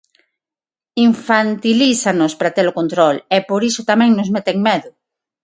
[1.09, 4.89] Infantilízannos para ter o control, e por iso tamén nos meten medo.